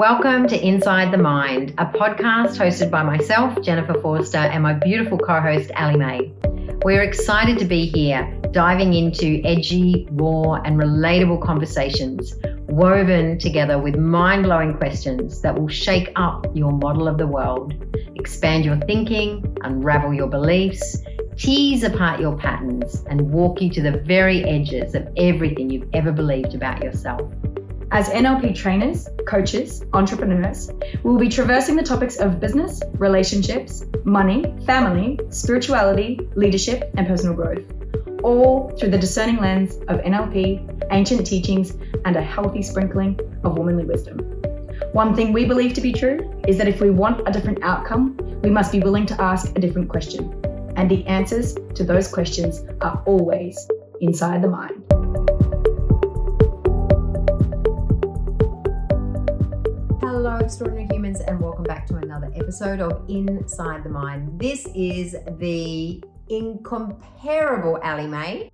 [0.00, 5.18] Welcome to Inside the Mind, a podcast hosted by myself, Jennifer Forster, and my beautiful
[5.18, 6.32] co host, Allie May.
[6.82, 12.34] We're excited to be here, diving into edgy, raw, and relatable conversations
[12.68, 17.74] woven together with mind blowing questions that will shake up your model of the world,
[18.14, 20.96] expand your thinking, unravel your beliefs,
[21.36, 26.10] tease apart your patterns, and walk you to the very edges of everything you've ever
[26.10, 27.30] believed about yourself.
[27.92, 30.70] As NLP trainers, coaches, entrepreneurs,
[31.02, 37.34] we will be traversing the topics of business, relationships, money, family, spirituality, leadership, and personal
[37.34, 37.64] growth,
[38.22, 43.84] all through the discerning lens of NLP, ancient teachings, and a healthy sprinkling of womanly
[43.84, 44.18] wisdom.
[44.92, 48.16] One thing we believe to be true is that if we want a different outcome,
[48.42, 50.32] we must be willing to ask a different question.
[50.76, 53.68] And the answers to those questions are always
[54.00, 54.79] inside the mind.
[60.30, 64.38] Hello, extraordinary humans, and welcome back to another episode of Inside the Mind.
[64.38, 68.48] This is the incomparable Allie May.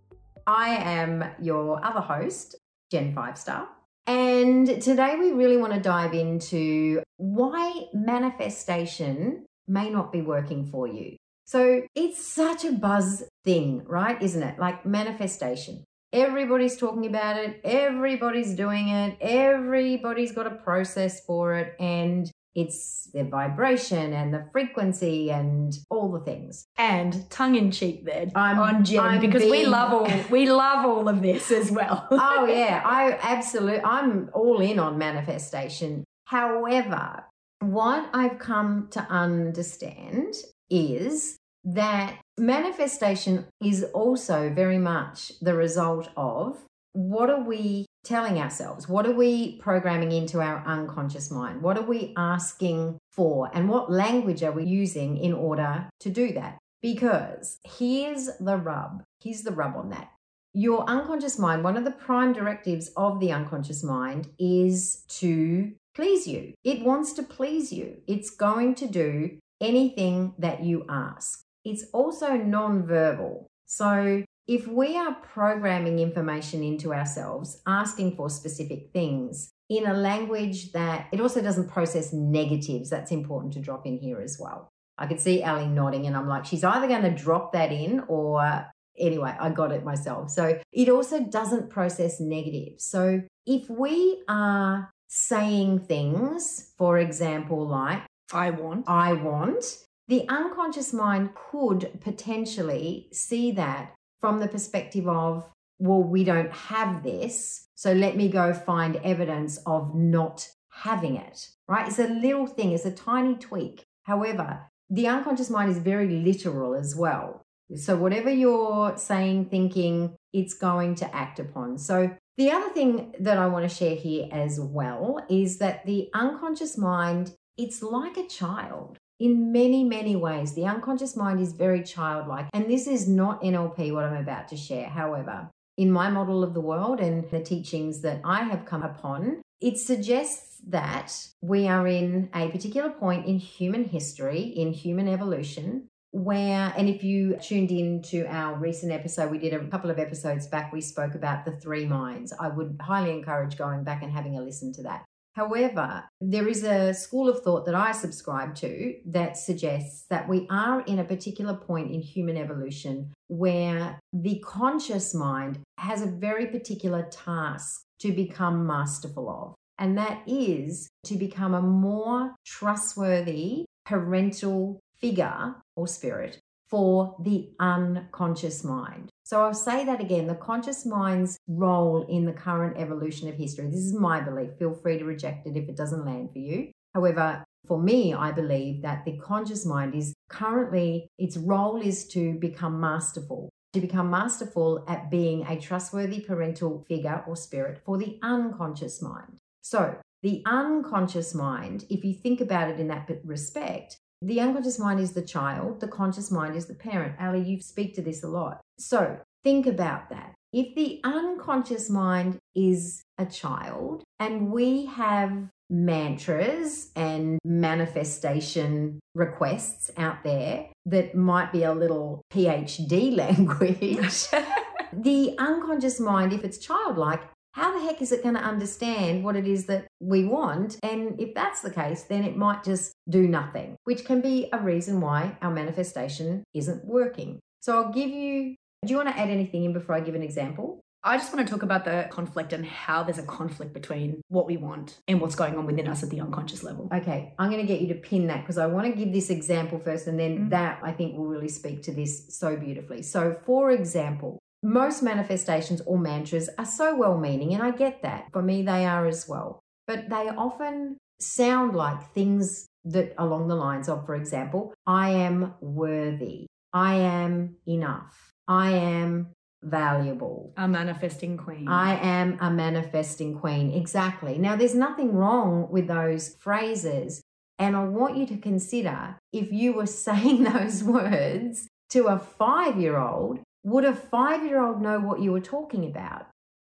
[0.46, 2.56] I am your other host,
[2.90, 3.66] Jen Forster.
[4.06, 10.88] And today we really want to dive into why manifestation may not be working for
[10.88, 11.18] you.
[11.44, 14.20] So it's such a buzz thing, right?
[14.22, 14.58] Isn't it?
[14.58, 15.84] Like manifestation.
[16.12, 23.10] Everybody's talking about it, everybody's doing it, everybody's got a process for it, and it's
[23.12, 26.66] the vibration and the frequency and all the things.
[26.78, 30.86] And tongue in cheek there I'm- on Jen I'm because we love all we love
[30.86, 32.08] all of this as well.
[32.10, 36.04] oh yeah, I absolutely I'm all in on manifestation.
[36.24, 37.24] However,
[37.60, 40.34] what I've come to understand
[40.70, 46.58] is that manifestation is also very much the result of
[46.92, 48.88] what are we telling ourselves?
[48.88, 51.60] What are we programming into our unconscious mind?
[51.60, 53.50] What are we asking for?
[53.52, 56.56] And what language are we using in order to do that?
[56.80, 59.02] Because here's the rub.
[59.20, 60.08] Here's the rub on that.
[60.54, 66.28] Your unconscious mind, one of the prime directives of the unconscious mind is to please
[66.28, 66.54] you.
[66.62, 68.02] It wants to please you.
[68.06, 71.45] It's going to do anything that you ask.
[71.66, 73.48] It's also non-verbal.
[73.66, 80.70] So if we are programming information into ourselves, asking for specific things in a language
[80.70, 84.68] that it also doesn't process negatives, that's important to drop in here as well.
[84.96, 88.04] I could see Allie nodding, and I'm like, she's either going to drop that in
[88.06, 88.66] or
[88.96, 90.30] anyway, I got it myself.
[90.30, 92.84] So it also doesn't process negatives.
[92.84, 98.02] So if we are saying things, for example, like,
[98.32, 98.88] I want.
[98.88, 99.64] I want,
[100.08, 107.02] the unconscious mind could potentially see that from the perspective of, well, we don't have
[107.02, 107.66] this.
[107.74, 111.88] So let me go find evidence of not having it, right?
[111.88, 113.84] It's a little thing, it's a tiny tweak.
[114.04, 117.42] However, the unconscious mind is very literal as well.
[117.74, 121.78] So whatever you're saying, thinking, it's going to act upon.
[121.78, 126.08] So the other thing that I want to share here as well is that the
[126.14, 130.54] unconscious mind, it's like a child in many, many ways.
[130.54, 132.48] The unconscious mind is very childlike.
[132.52, 134.88] And this is not NLP, what I'm about to share.
[134.88, 139.42] However, in my model of the world and the teachings that I have come upon,
[139.60, 145.88] it suggests that we are in a particular point in human history, in human evolution,
[146.10, 149.98] where, and if you tuned in to our recent episode, we did a couple of
[149.98, 152.32] episodes back, we spoke about the three minds.
[152.38, 155.04] I would highly encourage going back and having a listen to that.
[155.36, 160.46] However, there is a school of thought that I subscribe to that suggests that we
[160.48, 166.46] are in a particular point in human evolution where the conscious mind has a very
[166.46, 169.54] particular task to become masterful of.
[169.78, 178.64] And that is to become a more trustworthy parental figure or spirit for the unconscious
[178.64, 179.10] mind.
[179.24, 183.66] So I'll say that again the conscious mind's role in the current evolution of history.
[183.66, 184.50] This is my belief.
[184.58, 186.70] Feel free to reject it if it doesn't land for you.
[186.94, 192.34] However, for me, I believe that the conscious mind is currently, its role is to
[192.34, 198.18] become masterful, to become masterful at being a trustworthy parental figure or spirit for the
[198.22, 199.38] unconscious mind.
[199.62, 205.00] So, the unconscious mind, if you think about it in that respect, the unconscious mind
[205.00, 207.16] is the child, the conscious mind is the parent.
[207.18, 208.60] Allie, you speak to this a lot.
[208.78, 210.34] So think about that.
[210.52, 220.22] If the unconscious mind is a child and we have mantras and manifestation requests out
[220.24, 224.28] there that might be a little PhD language,
[224.92, 227.20] the unconscious mind, if it's childlike,
[227.56, 230.76] how the heck is it going to understand what it is that we want?
[230.82, 234.58] And if that's the case, then it might just do nothing, which can be a
[234.58, 237.40] reason why our manifestation isn't working.
[237.60, 240.22] So I'll give you, do you want to add anything in before I give an
[240.22, 240.82] example?
[241.02, 244.46] I just want to talk about the conflict and how there's a conflict between what
[244.46, 246.90] we want and what's going on within us at the unconscious level.
[246.92, 249.30] Okay, I'm going to get you to pin that because I want to give this
[249.30, 250.50] example first, and then mm.
[250.50, 253.02] that I think will really speak to this so beautifully.
[253.02, 258.26] So, for example, most manifestations or mantras are so well meaning, and I get that.
[258.32, 259.60] For me, they are as well.
[259.86, 265.54] But they often sound like things that along the lines of, for example, I am
[265.60, 269.28] worthy, I am enough, I am
[269.62, 270.52] valuable.
[270.56, 271.68] A manifesting queen.
[271.68, 273.72] I am a manifesting queen.
[273.72, 274.38] Exactly.
[274.38, 277.20] Now, there's nothing wrong with those phrases.
[277.58, 282.80] And I want you to consider if you were saying those words to a five
[282.80, 286.28] year old, would a five year old know what you were talking about?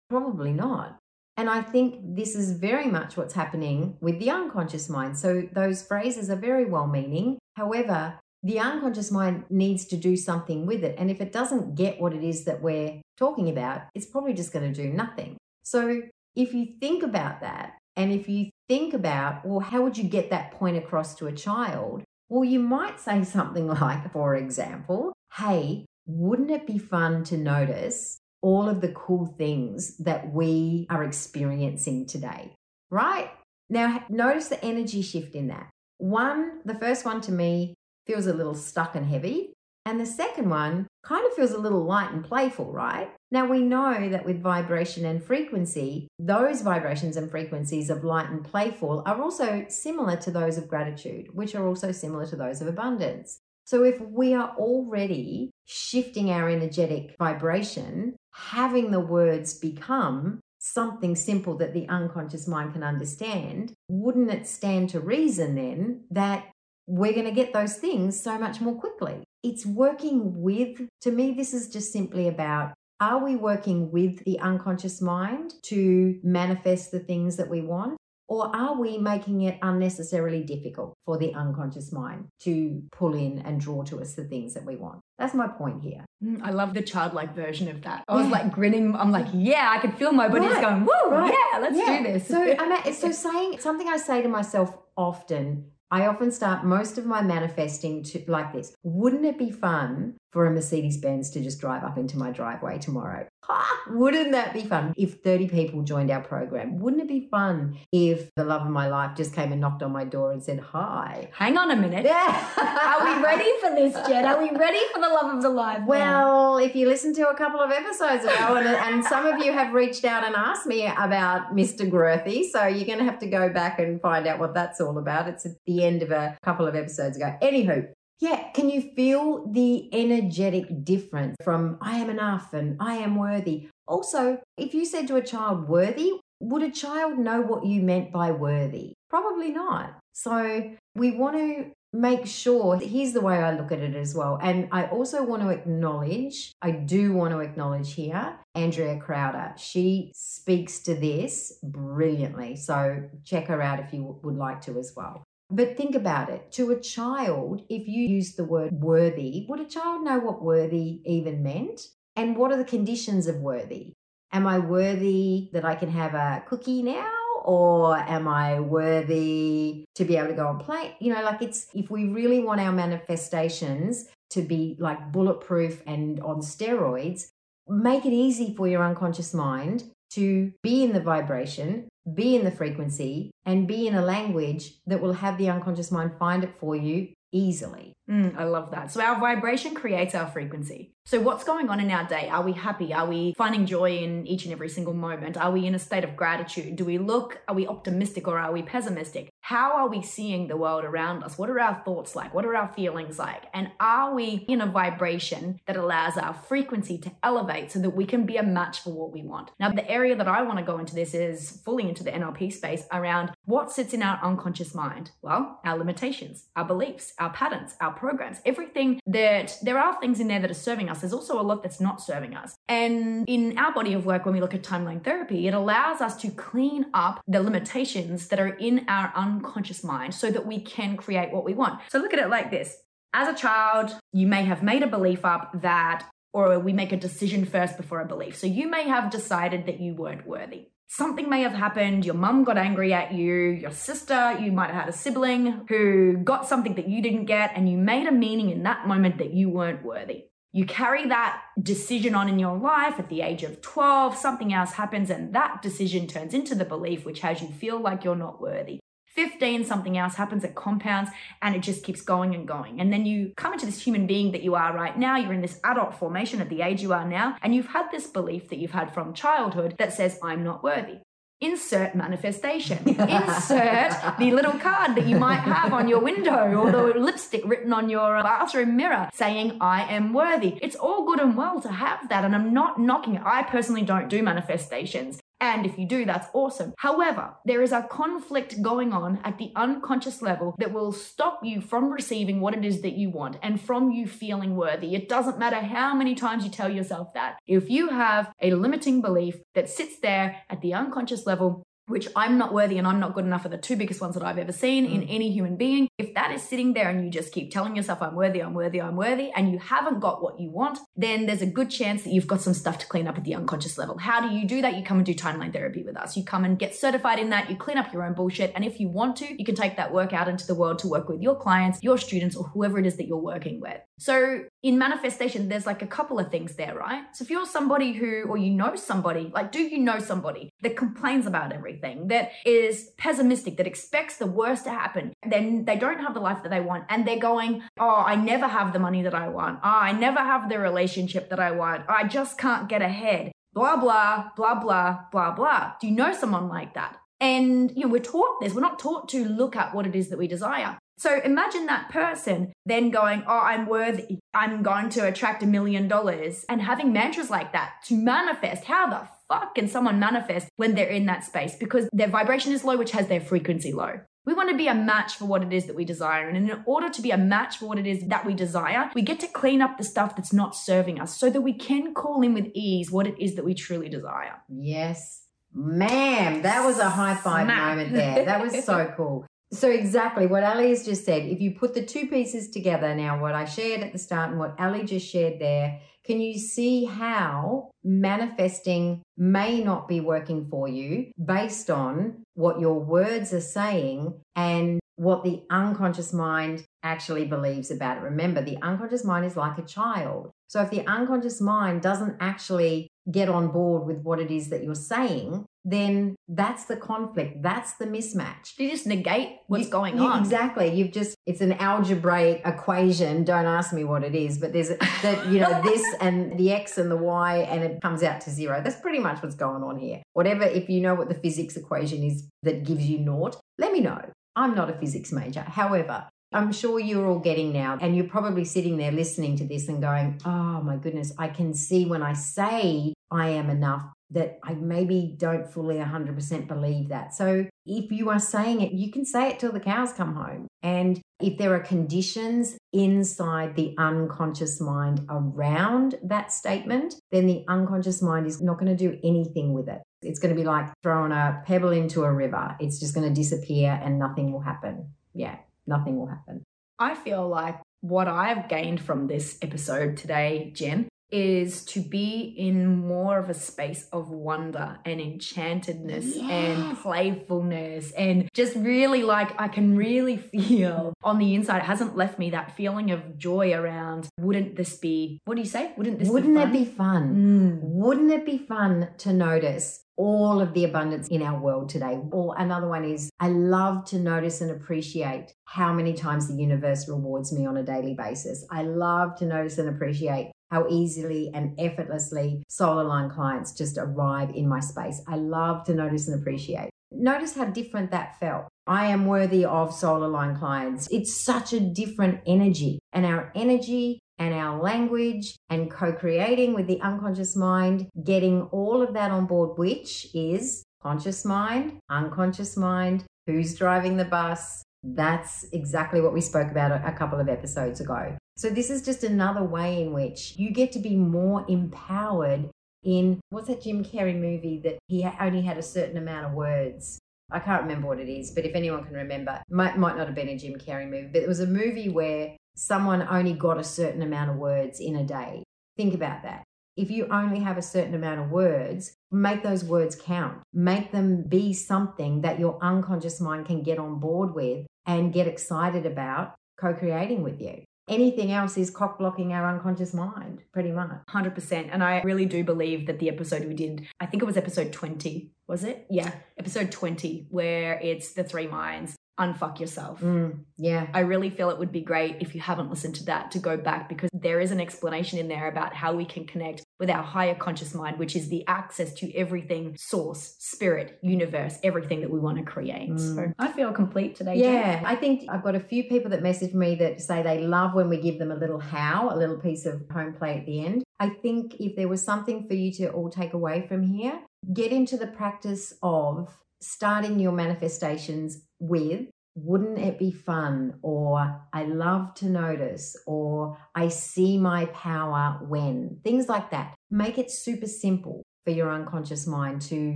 [0.09, 0.99] Probably not.
[1.37, 5.17] And I think this is very much what's happening with the unconscious mind.
[5.17, 7.39] So those phrases are very well meaning.
[7.57, 10.95] However, the unconscious mind needs to do something with it.
[10.99, 14.53] And if it doesn't get what it is that we're talking about, it's probably just
[14.53, 15.37] going to do nothing.
[15.65, 16.03] So
[16.35, 20.31] if you think about that, and if you think about, well, how would you get
[20.31, 22.03] that point across to a child?
[22.31, 28.19] Well, you might say something like, for example, hey, wouldn't it be fun to notice
[28.41, 32.55] all of the cool things that we are experiencing today?
[32.91, 33.31] Right?
[33.69, 35.69] Now, notice the energy shift in that.
[35.99, 37.75] One, the first one to me
[38.07, 39.53] feels a little stuck and heavy.
[39.85, 43.11] And the second one kind of feels a little light and playful, right?
[43.31, 48.45] Now we know that with vibration and frequency, those vibrations and frequencies of light and
[48.45, 52.69] playful are also similar to those of gratitude, which are also similar to those of
[52.69, 53.41] abundance.
[53.69, 61.55] So if we are already shifting our energetic vibration, having the words become something simple
[61.59, 66.47] that the unconscious mind can understand, wouldn't it stand to reason then that
[66.87, 69.23] we're going to get those things so much more quickly.
[69.43, 74.39] It's working with, to me, this is just simply about are we working with the
[74.41, 77.99] unconscious mind to manifest the things that we want?
[78.29, 83.59] Or are we making it unnecessarily difficult for the unconscious mind to pull in and
[83.59, 85.01] draw to us the things that we want?
[85.19, 86.05] That's my point here.
[86.23, 88.05] Mm, I love the childlike version of that.
[88.07, 88.95] I was like grinning.
[88.95, 90.63] I'm like, yeah, I could feel my body right.
[90.63, 91.33] going, woo, right.
[91.33, 91.99] yeah, let's yeah.
[91.99, 92.29] do this.
[92.29, 97.07] So, I'm so saying something I say to myself often I often start most of
[97.07, 98.75] my manifesting to like this.
[98.83, 102.79] Wouldn't it be fun for a Mercedes Benz to just drive up into my driveway
[102.79, 103.27] tomorrow?
[103.49, 103.83] Ha!
[103.91, 106.79] Wouldn't that be fun if 30 people joined our program?
[106.79, 109.93] Wouldn't it be fun if the love of my life just came and knocked on
[109.93, 111.31] my door and said hi?
[111.33, 112.05] Hang on a minute.
[112.05, 112.49] Yeah.
[112.59, 114.25] Are we ready for this, Jen?
[114.27, 115.83] Are we ready for the love of the life?
[115.87, 119.53] Well, if you listen to a couple of episodes ago, and, and some of you
[119.53, 121.91] have reached out and asked me about Mr.
[121.91, 124.99] Grothy, so you're going to have to go back and find out what that's all
[124.99, 125.29] about.
[125.29, 127.35] It's at the end of a couple of episodes ago.
[127.43, 127.89] Anywho,
[128.21, 133.69] yeah, can you feel the energetic difference from I am enough and I am worthy?
[133.87, 138.13] Also, if you said to a child worthy, would a child know what you meant
[138.13, 138.95] by worthy?
[139.09, 139.99] Probably not.
[140.13, 144.39] So we want to make sure here's the way I look at it as well.
[144.43, 149.55] And I also want to acknowledge, I do want to acknowledge here, Andrea Crowder.
[149.57, 152.57] She speaks to this brilliantly.
[152.57, 155.25] So check her out if you would like to as well.
[155.51, 156.53] But think about it.
[156.53, 161.01] To a child, if you use the word worthy, would a child know what worthy
[161.07, 161.81] even meant?
[162.17, 163.93] And what are the conditions of worthy?
[164.33, 167.11] Am I worthy that I can have a cookie now?
[167.45, 170.97] Or am I worthy to be able to go and play?
[171.01, 176.21] You know, like it's if we really want our manifestations to be like bulletproof and
[176.21, 177.29] on steroids,
[177.67, 182.51] make it easy for your unconscious mind to be in the vibration, be in the
[182.51, 186.77] frequency, and be in a language that will have the unconscious mind find it for
[186.77, 187.93] you easily.
[188.09, 188.91] Mm, I love that.
[188.91, 190.95] So our vibration creates our frequency.
[191.05, 192.29] So what's going on in our day?
[192.29, 192.93] Are we happy?
[192.93, 195.39] Are we finding joy in each and every single moment?
[195.39, 196.77] Are we in a state of gratitude?
[196.77, 199.31] Do we look, are we optimistic or are we pessimistic?
[199.41, 201.39] How are we seeing the world around us?
[201.39, 202.35] What are our thoughts like?
[202.35, 203.45] What are our feelings like?
[203.55, 208.05] And are we in a vibration that allows our frequency to elevate so that we
[208.05, 209.51] can be a match for what we want?
[209.59, 212.53] Now, the area that I want to go into this is fully into the NLP
[212.53, 215.13] space around what sits in our unconscious mind.
[215.23, 220.29] Well, our limitations, our beliefs, our patterns, our programs, everything that there are things in
[220.29, 221.01] there that are serving us.
[221.01, 222.55] There's also a lot that's not serving us.
[222.69, 226.17] And in our body of work, when we look at timeline therapy, it allows us
[226.23, 230.97] to clean up the limitations that are in our unconscious mind so that we can
[230.97, 231.81] create what we want.
[231.89, 232.77] So look at it like this.
[233.13, 236.97] As a child, you may have made a belief up that or we make a
[236.97, 238.37] decision first before a belief.
[238.37, 240.69] So you may have decided that you weren't worthy.
[240.91, 242.07] Something may have happened.
[242.07, 243.35] Your mum got angry at you.
[243.35, 247.53] Your sister, you might have had a sibling who got something that you didn't get,
[247.55, 250.25] and you made a meaning in that moment that you weren't worthy.
[250.51, 254.73] You carry that decision on in your life at the age of 12, something else
[254.73, 258.41] happens, and that decision turns into the belief which has you feel like you're not
[258.41, 258.81] worthy.
[259.19, 261.11] 15, something else happens, it compounds
[261.43, 262.81] and it just keeps going and going.
[262.81, 265.17] And then you come into this human being that you are right now.
[265.17, 268.07] You're in this adult formation at the age you are now, and you've had this
[268.07, 270.99] belief that you've had from childhood that says, I'm not worthy.
[271.41, 272.79] Insert manifestation.
[272.87, 277.73] Insert the little card that you might have on your window or the lipstick written
[277.73, 280.61] on your uh, bathroom mirror saying, I am worthy.
[280.63, 282.25] It's all good and well to have that.
[282.25, 283.23] And I'm not knocking it.
[283.25, 285.19] I personally don't do manifestations.
[285.41, 286.75] And if you do, that's awesome.
[286.79, 291.61] However, there is a conflict going on at the unconscious level that will stop you
[291.61, 294.95] from receiving what it is that you want and from you feeling worthy.
[294.95, 297.39] It doesn't matter how many times you tell yourself that.
[297.47, 302.39] If you have a limiting belief that sits there at the unconscious level, which I'm
[302.39, 304.53] not worthy and I'm not good enough are the two biggest ones that I've ever
[304.53, 304.95] seen mm.
[304.95, 305.89] in any human being.
[305.99, 308.81] If that is sitting there and you just keep telling yourself, I'm worthy, I'm worthy,
[308.81, 312.13] I'm worthy, and you haven't got what you want, then there's a good chance that
[312.13, 313.99] you've got some stuff to clean up at the unconscious level.
[313.99, 314.77] How do you do that?
[314.77, 316.17] You come and do timeline therapy with us.
[316.17, 317.51] You come and get certified in that.
[317.51, 318.53] You clean up your own bullshit.
[318.55, 320.89] And if you want to, you can take that work out into the world to
[320.89, 323.79] work with your clients, your students, or whoever it is that you're working with.
[323.99, 327.05] So in manifestation, there's like a couple of things there, right?
[327.13, 330.77] So if you're somebody who, or you know somebody, like, do you know somebody that
[330.77, 336.01] complains about everything, that is pessimistic, that expects the worst to happen, then they don't
[336.01, 336.85] have the life that they want.
[336.89, 339.61] And they're going, Oh, I never have the money that I want.
[339.63, 341.85] Oh, I never have the relationship that I want.
[341.89, 343.33] Oh, I just can't get ahead.
[343.53, 345.73] Blah, blah, blah, blah, blah, blah.
[345.81, 346.97] Do you know someone like that?
[347.21, 348.55] And, you know, we're taught this.
[348.55, 350.79] We're not taught to look at what it is that we desire.
[350.99, 354.19] So imagine that person then going, Oh, I'm worthy.
[354.35, 358.65] I'm going to attract a million dollars and having mantras like that to manifest.
[358.65, 361.55] How the fuck can someone manifest when they're in that space?
[361.57, 364.01] Because their vibration is low, which has their frequency low.
[364.27, 366.29] We want to be a match for what it is that we desire.
[366.29, 369.01] And in order to be a match for what it is that we desire, we
[369.01, 372.21] get to clean up the stuff that's not serving us so that we can call
[372.21, 374.35] in with ease what it is that we truly desire.
[374.51, 375.23] Yes.
[375.55, 377.77] Ma'am, that was a high five Smack.
[377.77, 378.25] moment there.
[378.27, 379.25] That was so cool.
[379.51, 381.23] So exactly what Allie has just said.
[381.23, 384.39] If you put the two pieces together now, what I shared at the start and
[384.39, 390.69] what Allie just shared there, can you see how manifesting may not be working for
[390.69, 397.71] you based on what your words are saying and what the unconscious mind actually believes
[397.71, 398.03] about it?
[398.03, 400.31] Remember, the unconscious mind is like a child.
[400.49, 404.65] So if the unconscious mind doesn't actually get on board with what it is that
[404.65, 407.43] you're saying, then that's the conflict.
[407.43, 408.59] That's the mismatch.
[408.59, 410.21] You just negate what's you, going you, on.
[410.21, 410.73] Exactly.
[410.73, 413.25] You've just, it's an algebraic equation.
[413.25, 416.79] Don't ask me what it is, but there's that, you know, this and the X
[416.79, 418.63] and the Y, and it comes out to zero.
[418.63, 420.03] That's pretty much what's going on here.
[420.15, 423.81] Whatever, if you know what the physics equation is that gives you naught, let me
[423.81, 424.01] know.
[424.37, 425.43] I'm not a physics major.
[425.43, 429.69] However, I'm sure you're all getting now, and you're probably sitting there listening to this
[429.69, 434.39] and going, Oh my goodness, I can see when I say I am enough that
[434.43, 437.15] I maybe don't fully 100% believe that.
[437.15, 440.47] So if you are saying it, you can say it till the cows come home.
[440.63, 448.01] And if there are conditions inside the unconscious mind around that statement, then the unconscious
[448.01, 449.83] mind is not going to do anything with it.
[450.01, 452.57] It's going to be like throwing a pebble into a river.
[452.61, 454.93] It's just going to disappear and nothing will happen.
[455.13, 455.37] Yeah,
[455.67, 456.45] nothing will happen.
[456.79, 462.67] I feel like what I've gained from this episode today, Jen, is to be in
[462.87, 466.31] more of a space of wonder and enchantedness yes.
[466.31, 471.59] and playfulness and just really like I can really feel on the inside.
[471.59, 475.49] It hasn't left me that feeling of joy around wouldn't this be what do you
[475.49, 475.73] say?
[475.77, 477.15] Wouldn't this wouldn't be it be fun?
[477.15, 477.61] Mm.
[477.63, 481.99] Wouldn't it be fun to notice all of the abundance in our world today.
[482.13, 486.89] Or another one is I love to notice and appreciate how many times the universe
[486.89, 488.47] rewards me on a daily basis.
[488.49, 494.31] I love to notice and appreciate how easily and effortlessly soul aligned clients just arrive
[494.35, 495.03] in my space.
[495.07, 496.71] I love to notice and appreciate.
[496.91, 498.49] Notice how different that felt.
[498.67, 500.89] I am worthy of soul aligned clients.
[500.91, 506.67] It's such a different energy, and our energy and our language and co creating with
[506.67, 513.05] the unconscious mind, getting all of that on board, which is conscious mind, unconscious mind,
[513.27, 514.63] who's driving the bus.
[514.83, 518.17] That's exactly what we spoke about a couple of episodes ago.
[518.37, 522.51] So this is just another way in which you get to be more empowered
[522.85, 526.99] in what's that Jim Carrey movie that he only had a certain amount of words.
[527.31, 530.15] I can't remember what it is, but if anyone can remember, might might not have
[530.15, 533.65] been a Jim Carrey movie, but it was a movie where someone only got a
[533.65, 535.43] certain amount of words in a day.
[535.77, 536.45] Think about that.
[536.79, 540.43] If you only have a certain amount of words, make those words count.
[540.53, 545.27] Make them be something that your unconscious mind can get on board with and get
[545.27, 550.71] excited about co creating with you anything else is cock blocking our unconscious mind, pretty
[550.71, 550.91] much.
[551.09, 551.69] 100%.
[551.73, 554.73] And I really do believe that the episode we did, I think it was episode
[554.73, 555.87] 20, was it?
[555.91, 560.01] Yeah, episode 20, where it's the three minds unfuck yourself.
[560.01, 560.87] Mm, yeah.
[560.95, 563.57] I really feel it would be great if you haven't listened to that to go
[563.57, 567.03] back because there is an explanation in there about how we can connect with our
[567.03, 572.19] higher conscious mind, which is the access to everything source, spirit, universe, everything that we
[572.21, 572.91] want to create.
[572.91, 573.15] Mm.
[573.15, 574.37] So I feel complete today.
[574.37, 574.83] Yeah.
[574.85, 577.89] I think I've got a few people that message me that say they love when
[577.89, 580.85] we give them a little how, a little piece of home play at the end.
[581.01, 584.21] I think if there was something for you to all take away from here,
[584.53, 586.29] get into the practice of
[586.61, 593.87] starting your manifestations with wouldn't it be fun or i love to notice or i
[593.89, 599.61] see my power when things like that make it super simple for your unconscious mind
[599.61, 599.93] to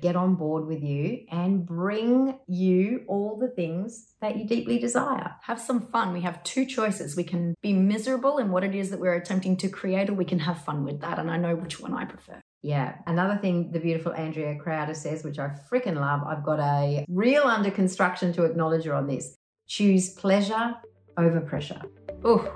[0.00, 5.34] get on board with you and bring you all the things that you deeply desire.
[5.42, 6.14] Have some fun.
[6.14, 7.16] We have two choices.
[7.16, 10.24] We can be miserable in what it is that we're attempting to create, or we
[10.24, 11.18] can have fun with that.
[11.18, 12.40] And I know which one I prefer.
[12.62, 12.96] Yeah.
[13.06, 17.44] Another thing the beautiful Andrea Crowder says, which I freaking love, I've got a real
[17.44, 19.36] under construction to acknowledge her on this.
[19.66, 20.74] Choose pleasure
[21.16, 21.80] over pressure.
[22.24, 22.52] Oh,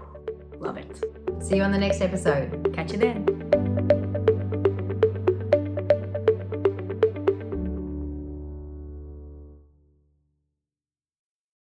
[0.59, 1.03] love it.
[1.41, 2.73] See you on the next episode.
[2.75, 3.54] Catch you then.